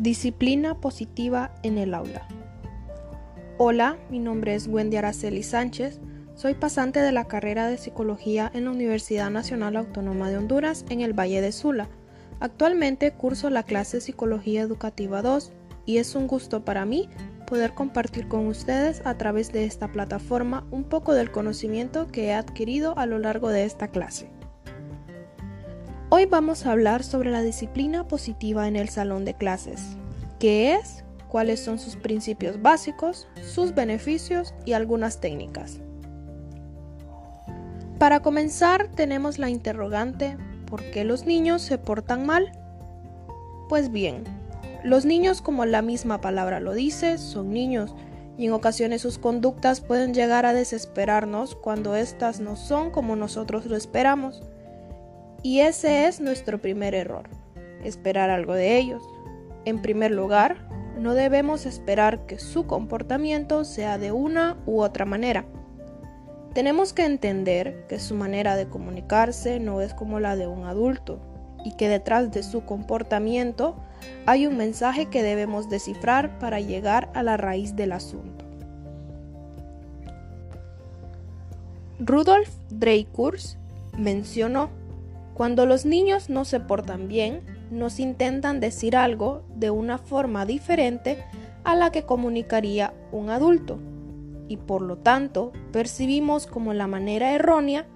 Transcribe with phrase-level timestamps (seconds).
[0.00, 2.26] Disciplina positiva en el aula.
[3.58, 6.00] Hola, mi nombre es Wendy Araceli Sánchez.
[6.34, 11.02] Soy pasante de la carrera de Psicología en la Universidad Nacional Autónoma de Honduras en
[11.02, 11.90] el Valle de Sula.
[12.40, 15.52] Actualmente curso la clase Psicología Educativa 2
[15.84, 17.10] y es un gusto para mí
[17.46, 22.32] poder compartir con ustedes a través de esta plataforma un poco del conocimiento que he
[22.32, 24.30] adquirido a lo largo de esta clase.
[26.12, 29.96] Hoy vamos a hablar sobre la disciplina positiva en el salón de clases.
[30.40, 31.04] ¿Qué es?
[31.28, 35.78] ¿Cuáles son sus principios básicos, sus beneficios y algunas técnicas?
[38.00, 42.50] Para comenzar tenemos la interrogante ¿por qué los niños se portan mal?
[43.68, 44.24] Pues bien,
[44.82, 47.94] los niños como la misma palabra lo dice, son niños
[48.36, 53.66] y en ocasiones sus conductas pueden llegar a desesperarnos cuando éstas no son como nosotros
[53.66, 54.42] lo esperamos.
[55.42, 57.28] Y ese es nuestro primer error,
[57.82, 59.02] esperar algo de ellos.
[59.64, 65.46] En primer lugar, no debemos esperar que su comportamiento sea de una u otra manera.
[66.52, 71.20] Tenemos que entender que su manera de comunicarse no es como la de un adulto
[71.64, 73.76] y que detrás de su comportamiento
[74.26, 78.44] hay un mensaje que debemos descifrar para llegar a la raíz del asunto.
[81.98, 83.58] Rudolf Dreikurs
[83.96, 84.70] mencionó
[85.40, 91.24] cuando los niños no se portan bien, nos intentan decir algo de una forma diferente
[91.64, 93.78] a la que comunicaría un adulto
[94.48, 97.86] y por lo tanto percibimos como la manera errónea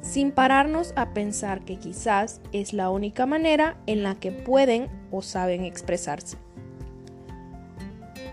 [0.00, 5.22] sin pararnos a pensar que quizás es la única manera en la que pueden o
[5.22, 6.36] saben expresarse.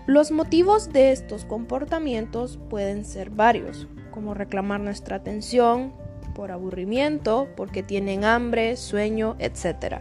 [0.08, 5.92] Los motivos de estos comportamientos pueden ser varios, como reclamar nuestra atención,
[6.36, 10.00] por aburrimiento, porque tienen hambre, sueño, etc.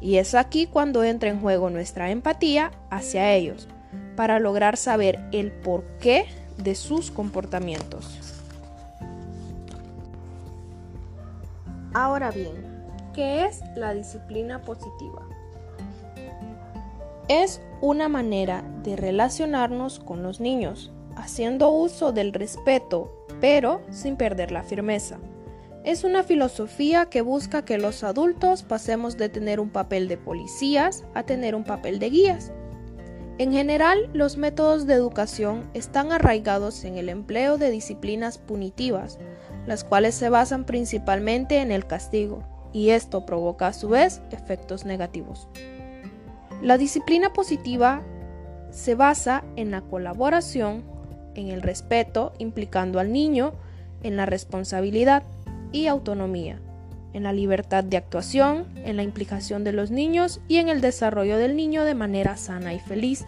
[0.00, 3.68] Y es aquí cuando entra en juego nuestra empatía hacia ellos,
[4.16, 6.24] para lograr saber el porqué
[6.56, 8.40] de sus comportamientos.
[11.92, 12.54] Ahora bien,
[13.12, 15.26] ¿qué es la disciplina positiva?
[17.28, 24.52] Es una manera de relacionarnos con los niños, haciendo uso del respeto, pero sin perder
[24.52, 25.18] la firmeza.
[25.82, 31.04] Es una filosofía que busca que los adultos pasemos de tener un papel de policías
[31.14, 32.52] a tener un papel de guías.
[33.38, 39.18] En general, los métodos de educación están arraigados en el empleo de disciplinas punitivas,
[39.66, 44.84] las cuales se basan principalmente en el castigo, y esto provoca a su vez efectos
[44.84, 45.48] negativos.
[46.60, 48.02] La disciplina positiva
[48.70, 50.84] se basa en la colaboración,
[51.34, 53.54] en el respeto, implicando al niño
[54.02, 55.22] en la responsabilidad,
[55.72, 56.60] y autonomía,
[57.12, 61.36] en la libertad de actuación, en la implicación de los niños y en el desarrollo
[61.36, 63.26] del niño de manera sana y feliz.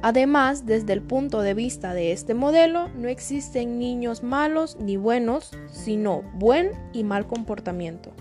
[0.00, 5.50] Además, desde el punto de vista de este modelo, no existen niños malos ni buenos,
[5.70, 8.12] sino buen y mal comportamiento.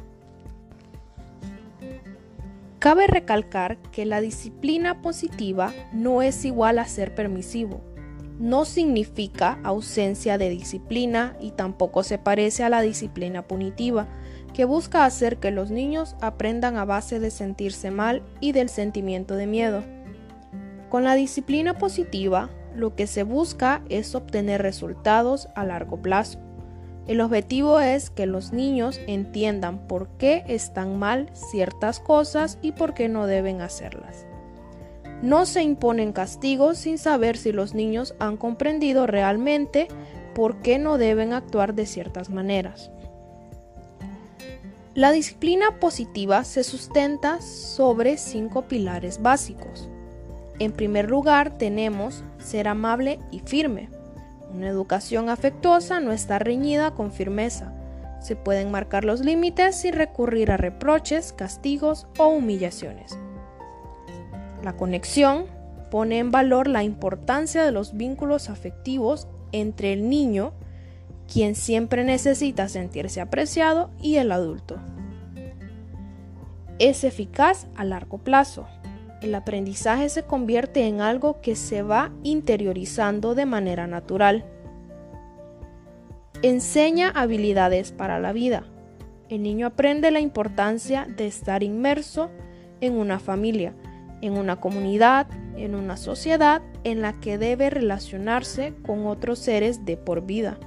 [2.79, 7.81] Cabe recalcar que la disciplina positiva no es igual a ser permisivo,
[8.39, 14.07] no significa ausencia de disciplina y tampoco se parece a la disciplina punitiva,
[14.53, 19.35] que busca hacer que los niños aprendan a base de sentirse mal y del sentimiento
[19.35, 19.83] de miedo.
[20.89, 26.39] Con la disciplina positiva, lo que se busca es obtener resultados a largo plazo.
[27.07, 32.93] El objetivo es que los niños entiendan por qué están mal ciertas cosas y por
[32.93, 34.26] qué no deben hacerlas.
[35.21, 39.87] No se imponen castigos sin saber si los niños han comprendido realmente
[40.35, 42.91] por qué no deben actuar de ciertas maneras.
[44.93, 49.89] La disciplina positiva se sustenta sobre cinco pilares básicos.
[50.59, 53.89] En primer lugar tenemos ser amable y firme.
[54.53, 57.73] Una educación afectuosa no está reñida con firmeza.
[58.21, 63.19] Se pueden marcar los límites sin recurrir a reproches, castigos o humillaciones.
[64.63, 65.45] La conexión
[65.89, 70.53] pone en valor la importancia de los vínculos afectivos entre el niño,
[71.31, 74.77] quien siempre necesita sentirse apreciado, y el adulto.
[76.79, 78.67] Es eficaz a largo plazo.
[79.21, 84.45] El aprendizaje se convierte en algo que se va interiorizando de manera natural.
[86.43, 88.63] Enseña habilidades para la vida.
[89.29, 92.29] El niño aprende la importancia de estar inmerso
[92.79, 93.73] en una familia,
[94.21, 99.97] en una comunidad, en una sociedad en la que debe relacionarse con otros seres de
[99.97, 100.57] por vida.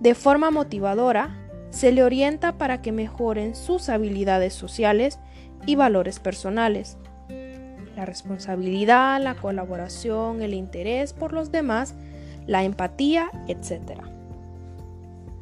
[0.00, 1.34] De forma motivadora,
[1.70, 5.18] se le orienta para que mejoren sus habilidades sociales
[5.66, 6.96] y valores personales.
[7.96, 11.94] la responsabilidad, la colaboración, el interés por los demás,
[12.46, 14.02] la empatía, etc.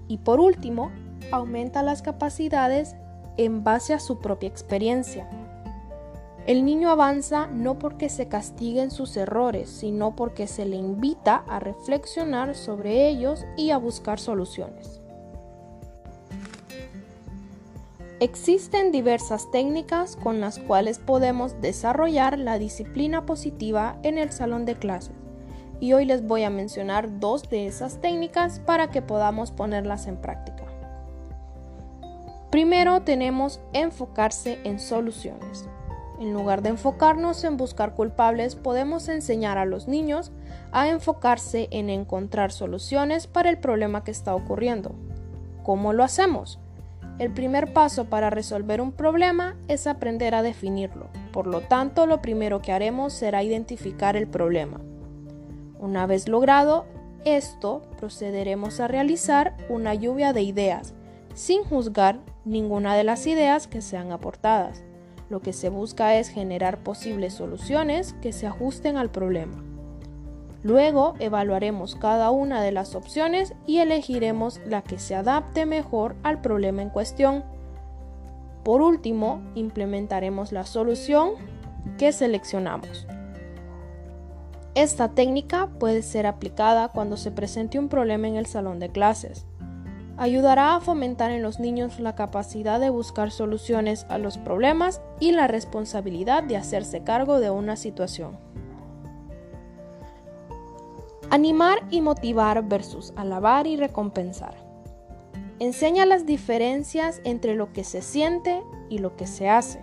[0.06, 0.92] Y por último,
[1.32, 2.94] aumenta las capacidades
[3.36, 5.28] en base a su propia experiencia.
[6.46, 11.58] El niño avanza no porque se castiguen sus errores, sino porque se le invita a
[11.58, 15.00] reflexionar sobre ellos y a buscar soluciones.
[18.20, 24.76] Existen diversas técnicas con las cuales podemos desarrollar la disciplina positiva en el salón de
[24.76, 25.14] clases
[25.80, 30.16] y hoy les voy a mencionar dos de esas técnicas para que podamos ponerlas en
[30.16, 30.64] práctica.
[32.50, 35.68] Primero tenemos enfocarse en soluciones.
[36.20, 40.30] En lugar de enfocarnos en buscar culpables, podemos enseñar a los niños
[40.70, 44.94] a enfocarse en encontrar soluciones para el problema que está ocurriendo.
[45.64, 46.60] ¿Cómo lo hacemos?
[47.18, 51.08] El primer paso para resolver un problema es aprender a definirlo.
[51.32, 54.80] Por lo tanto, lo primero que haremos será identificar el problema.
[55.78, 56.86] Una vez logrado
[57.24, 60.94] esto, procederemos a realizar una lluvia de ideas,
[61.34, 64.82] sin juzgar ninguna de las ideas que sean aportadas.
[65.34, 69.64] Lo que se busca es generar posibles soluciones que se ajusten al problema.
[70.62, 76.40] Luego evaluaremos cada una de las opciones y elegiremos la que se adapte mejor al
[76.40, 77.42] problema en cuestión.
[78.62, 81.30] Por último, implementaremos la solución
[81.98, 83.08] que seleccionamos.
[84.76, 89.46] Esta técnica puede ser aplicada cuando se presente un problema en el salón de clases.
[90.16, 95.32] Ayudará a fomentar en los niños la capacidad de buscar soluciones a los problemas y
[95.32, 98.38] la responsabilidad de hacerse cargo de una situación.
[101.30, 104.54] Animar y motivar versus alabar y recompensar.
[105.58, 109.80] Enseña las diferencias entre lo que se siente y lo que se hace.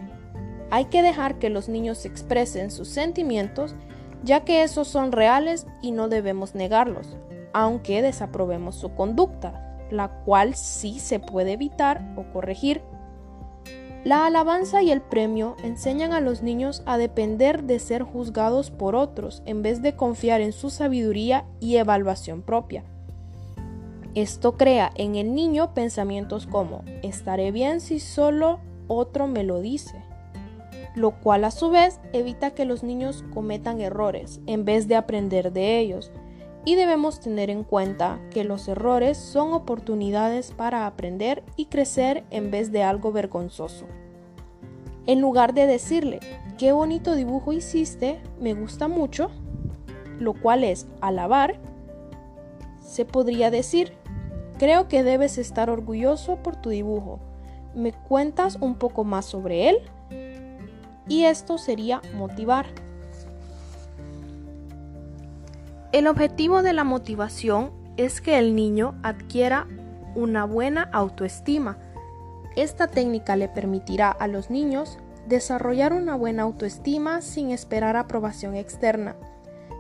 [0.70, 3.76] Hay que dejar que los niños expresen sus sentimientos,
[4.24, 7.18] ya que esos son reales y no debemos negarlos,
[7.52, 12.82] aunque desaprobemos su conducta, la cual sí se puede evitar o corregir
[14.04, 18.96] la alabanza y el premio enseñan a los niños a depender de ser juzgados por
[18.96, 22.84] otros en vez de confiar en su sabiduría y evaluación propia.
[24.16, 30.04] Esto crea en el niño pensamientos como estaré bien si solo otro me lo dice,
[30.96, 35.54] lo cual a su vez evita que los niños cometan errores en vez de aprender
[35.54, 36.12] de ellos
[36.64, 42.52] y debemos tener en cuenta que los errores son oportunidades para aprender y crecer en
[42.52, 43.86] vez de algo vergonzoso.
[45.08, 46.20] En lugar de decirle,
[46.58, 49.32] qué bonito dibujo hiciste, me gusta mucho,
[50.20, 51.60] lo cual es alabar,
[52.80, 53.94] se podría decir,
[54.60, 57.20] creo que debes estar orgulloso por tu dibujo.
[57.74, 59.78] ¿Me cuentas un poco más sobre él?
[61.08, 62.68] Y esto sería motivar.
[65.92, 69.68] El objetivo de la motivación es que el niño adquiera
[70.16, 71.80] una buena autoestima.
[72.56, 79.18] Esta técnica le permitirá a los niños desarrollar una buena autoestima sin esperar aprobación externa.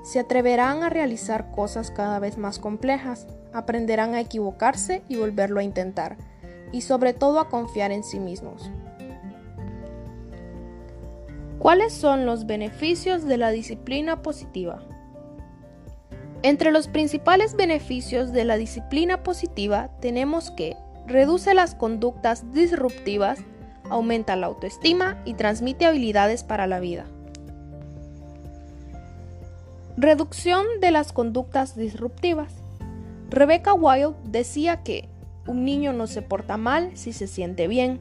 [0.04, 5.64] Se atreverán a realizar cosas cada vez más complejas, aprenderán a equivocarse y volverlo a
[5.64, 6.18] intentar,
[6.74, 8.70] y sobre todo a confiar en sí mismos.
[11.58, 14.84] ¿Cuáles son los beneficios de la disciplina positiva?
[16.44, 23.40] Entre los principales beneficios de la disciplina positiva tenemos que reduce las conductas disruptivas,
[23.90, 27.06] aumenta la autoestima y transmite habilidades para la vida.
[29.98, 32.54] Reducción de las conductas disruptivas.
[33.30, 35.10] Rebecca Wild decía que
[35.46, 38.00] un niño no se porta mal si se siente bien.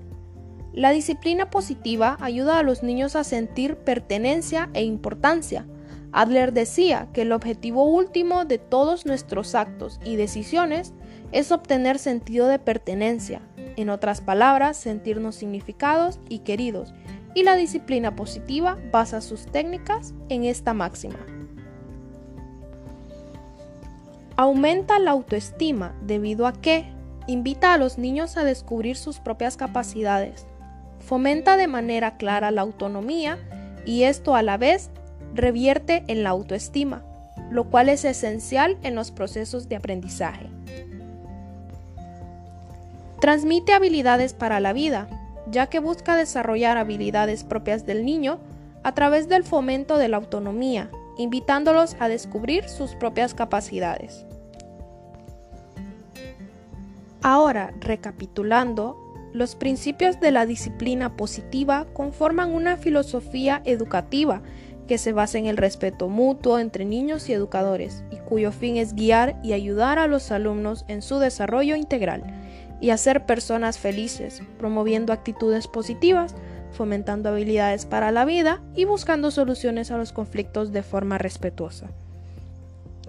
[0.73, 5.66] La disciplina positiva ayuda a los niños a sentir pertenencia e importancia,
[6.12, 10.93] Adler decía que el objetivo último de todos nuestros actos y decisiones
[11.33, 13.43] es obtener sentido de pertenencia,
[13.76, 16.93] en otras palabras, sentirnos significados y queridos,
[17.35, 21.19] y la disciplina positiva basa sus técnicas en esta máxima.
[24.37, 26.93] Aumenta la autoestima debido a que
[27.26, 30.47] invita a los niños a descubrir sus propias capacidades,
[30.99, 33.38] fomenta de manera clara la autonomía
[33.87, 34.90] y esto a la vez
[35.35, 37.03] revierte en la autoestima,
[37.51, 40.47] lo cual es esencial en los procesos de aprendizaje.
[43.21, 45.09] Transmite habilidades para la vida,
[45.51, 48.39] ya que busca desarrollar habilidades propias del niño
[48.83, 54.25] a través del fomento de la autonomía, invitándolos a descubrir sus propias capacidades.
[57.23, 58.97] Ahora, recapitulando,
[59.35, 64.41] los principios de la disciplina positiva conforman una filosofía educativa
[64.90, 68.97] que se basa en el respeto mutuo entre niños y educadores y cuyo fin es
[68.97, 72.25] guiar y ayudar a los alumnos en su desarrollo integral
[72.80, 76.35] y hacer personas felices, promoviendo actitudes positivas,
[76.73, 81.87] fomentando habilidades para la vida y buscando soluciones a los conflictos de forma respetuosa.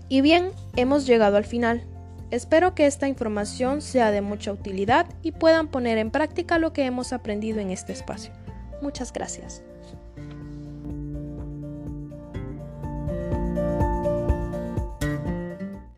[0.07, 1.81] Y bien, hemos llegado al final.
[2.29, 6.85] Espero que esta información sea de mucha utilidad y puedan poner en práctica lo que
[6.85, 8.33] hemos aprendido en este espacio.
[8.83, 9.63] Muchas gracias.